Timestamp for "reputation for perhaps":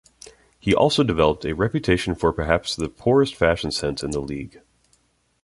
1.53-2.75